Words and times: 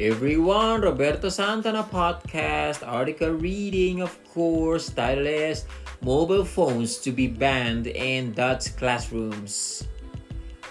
everyone, 0.00 0.80
Roberto 0.80 1.28
Santana 1.28 1.82
podcast 1.82 2.80
article 2.88 3.32
reading, 3.32 4.00
of 4.00 4.16
course, 4.32 4.90
is 4.96 5.66
Mobile 6.00 6.44
Phones 6.46 6.96
to 6.98 7.12
be 7.12 7.26
Banned 7.26 7.86
in 7.86 8.32
Dutch 8.32 8.74
Classrooms. 8.78 9.86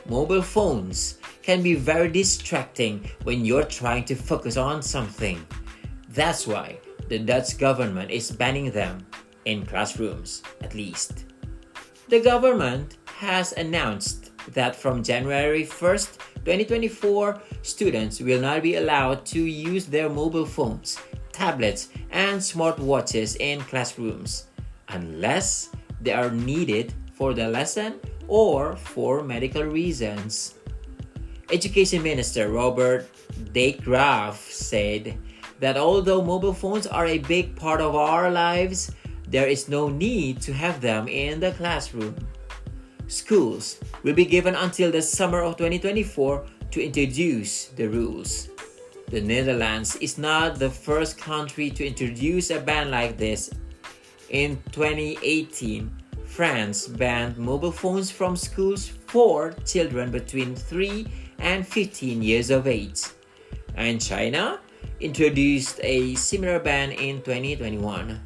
Mobile 0.10 0.42
phones 0.42 1.20
can 1.44 1.62
be 1.62 1.76
very 1.76 2.10
distracting 2.10 3.08
when 3.22 3.46
you're 3.46 3.66
trying 3.66 4.04
to 4.06 4.16
focus 4.16 4.58
on 4.58 4.82
something. 4.82 5.46
That's 6.10 6.48
why 6.48 6.80
the 7.08 7.20
Dutch 7.20 7.60
government 7.60 8.10
is 8.10 8.32
banning 8.32 8.72
them 8.72 9.06
in 9.46 9.64
classrooms, 9.64 10.42
at 10.62 10.74
least. 10.74 11.26
The 12.08 12.20
government 12.20 12.98
has 13.06 13.52
announced 13.52 14.29
that 14.54 14.76
from 14.76 15.04
January 15.04 15.64
1st, 15.64 16.18
2024, 16.46 17.42
students 17.62 18.20
will 18.20 18.42
not 18.42 18.64
be 18.64 18.76
allowed 18.76 19.26
to 19.28 19.40
use 19.40 19.86
their 19.86 20.10
mobile 20.10 20.46
phones, 20.46 21.00
tablets, 21.32 21.90
and 22.12 22.40
smartwatches 22.40 23.38
in 23.40 23.62
classrooms 23.62 24.46
unless 24.90 25.70
they 26.02 26.14
are 26.14 26.32
needed 26.32 26.94
for 27.14 27.34
the 27.34 27.48
lesson 27.48 28.00
or 28.28 28.76
for 28.76 29.24
medical 29.24 29.64
reasons. 29.64 30.56
Education 31.52 32.04
Minister 32.04 32.50
Robert 32.50 33.10
De 33.54 33.74
Graaf 33.74 34.40
said 34.52 35.18
that 35.60 35.78
although 35.78 36.22
mobile 36.22 36.54
phones 36.54 36.88
are 36.88 37.08
a 37.08 37.18
big 37.20 37.56
part 37.56 37.82
of 37.82 37.96
our 37.96 38.30
lives, 38.32 38.92
there 39.28 39.48
is 39.48 39.68
no 39.68 39.90
need 39.90 40.42
to 40.42 40.54
have 40.54 40.82
them 40.82 41.08
in 41.08 41.40
the 41.40 41.52
classroom. 41.52 42.16
Schools 43.10 43.80
will 44.04 44.14
be 44.14 44.24
given 44.24 44.54
until 44.54 44.92
the 44.92 45.02
summer 45.02 45.42
of 45.42 45.58
2024 45.58 46.46
to 46.70 46.86
introduce 46.86 47.70
the 47.70 47.88
rules. 47.88 48.50
The 49.10 49.20
Netherlands 49.20 49.96
is 49.96 50.20
not 50.20 50.60
the 50.60 50.70
first 50.70 51.18
country 51.18 51.72
to 51.72 51.88
introduce 51.88 52.52
a 52.52 52.60
ban 52.60 52.92
like 52.92 53.18
this. 53.18 53.50
In 54.30 54.62
2018, 54.72 55.90
France 56.26 56.88
banned 56.88 57.36
mobile 57.40 57.72
phones 57.72 58.12
from 58.12 58.38
schools 58.38 58.88
for 59.08 59.54
children 59.66 60.12
between 60.12 60.56
3 60.56 61.08
and 61.40 61.68
15 61.68 62.22
years 62.22 62.52
of 62.52 62.68
age. 62.68 63.02
And 63.74 64.00
China 64.00 64.60
introduced 65.00 65.80
a 65.82 66.14
similar 66.14 66.60
ban 66.60 66.92
in 66.92 67.24
2021. 67.24 68.22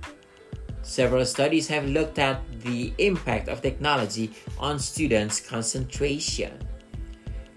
Several 0.83 1.25
studies 1.25 1.67
have 1.69 1.87
looked 1.87 2.19
at 2.19 2.43
the 2.61 2.93
impact 2.97 3.47
of 3.47 3.61
technology 3.61 4.31
on 4.59 4.77
students' 4.77 5.39
concentration. 5.39 6.59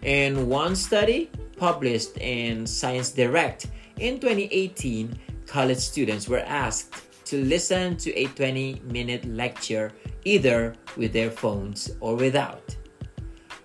In 0.02 0.48
one 0.48 0.76
study 0.76 1.28
published 1.56 2.16
in 2.18 2.66
Science 2.66 3.10
Direct 3.10 3.66
in 3.98 4.20
2018, 4.20 5.18
college 5.46 5.78
students 5.78 6.28
were 6.28 6.44
asked 6.46 6.94
to 7.26 7.42
listen 7.42 7.96
to 7.96 8.14
a 8.14 8.26
20 8.26 8.82
minute 8.84 9.24
lecture 9.26 9.90
either 10.24 10.74
with 10.96 11.12
their 11.12 11.30
phones 11.30 11.90
or 11.98 12.14
without. 12.14 12.76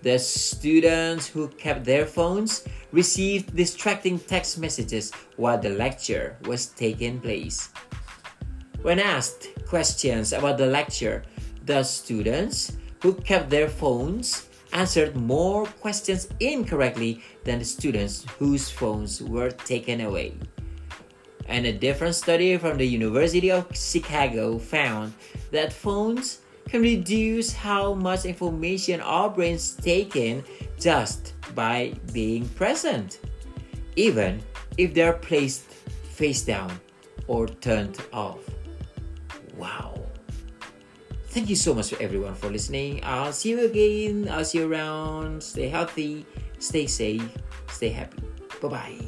The 0.02 0.18
students 0.18 1.28
who 1.28 1.46
kept 1.46 1.84
their 1.84 2.06
phones 2.06 2.64
received 2.90 3.54
distracting 3.54 4.18
text 4.18 4.58
messages 4.58 5.12
while 5.36 5.58
the 5.58 5.70
lecture 5.70 6.36
was 6.46 6.66
taking 6.66 7.20
place. 7.20 7.70
When 8.82 8.98
asked 8.98 9.48
questions 9.64 10.32
about 10.32 10.58
the 10.58 10.66
lecture, 10.66 11.22
the 11.64 11.84
students 11.84 12.76
who 13.00 13.14
kept 13.14 13.48
their 13.48 13.68
phones 13.68 14.48
answered 14.72 15.14
more 15.14 15.66
questions 15.66 16.26
incorrectly 16.40 17.22
than 17.44 17.60
the 17.60 17.64
students 17.64 18.26
whose 18.40 18.70
phones 18.70 19.22
were 19.22 19.50
taken 19.50 20.00
away. 20.00 20.34
And 21.46 21.64
a 21.64 21.72
different 21.72 22.16
study 22.16 22.56
from 22.56 22.76
the 22.76 22.86
University 22.86 23.52
of 23.52 23.66
Chicago 23.72 24.58
found 24.58 25.12
that 25.52 25.72
phones 25.72 26.40
can 26.68 26.82
reduce 26.82 27.52
how 27.52 27.94
much 27.94 28.24
information 28.24 29.00
our 29.00 29.30
brains 29.30 29.74
take 29.74 30.16
in 30.16 30.42
just 30.80 31.34
by 31.54 31.94
being 32.12 32.48
present, 32.50 33.20
even 33.94 34.42
if 34.76 34.92
they're 34.92 35.12
placed 35.12 35.70
face 36.18 36.42
down 36.42 36.72
or 37.28 37.46
turned 37.46 37.98
off. 38.12 38.38
Wow. 39.56 39.98
Thank 41.32 41.48
you 41.48 41.56
so 41.56 41.72
much 41.72 41.88
for 41.88 42.02
everyone 42.02 42.34
for 42.34 42.50
listening. 42.50 43.00
I'll 43.04 43.32
see 43.32 43.50
you 43.50 43.64
again. 43.64 44.28
I'll 44.30 44.44
see 44.44 44.58
you 44.58 44.70
around. 44.70 45.42
Stay 45.42 45.68
healthy, 45.68 46.26
stay 46.58 46.86
safe, 46.86 47.24
stay 47.68 47.88
happy. 47.88 48.20
Bye 48.60 48.68
bye. 48.68 49.00